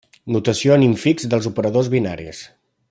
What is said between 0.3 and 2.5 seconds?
Notació en infix dels operadors binaris.